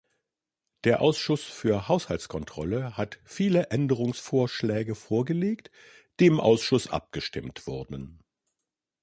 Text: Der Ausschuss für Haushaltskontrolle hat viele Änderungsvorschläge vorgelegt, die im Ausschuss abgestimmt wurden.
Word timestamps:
Der 0.83 0.99
Ausschuss 1.01 1.43
für 1.43 1.87
Haushaltskontrolle 1.87 2.97
hat 2.97 3.19
viele 3.23 3.67
Änderungsvorschläge 3.69 4.95
vorgelegt, 4.95 5.69
die 6.19 6.25
im 6.25 6.39
Ausschuss 6.39 6.87
abgestimmt 6.89 7.67
wurden. 7.67 8.19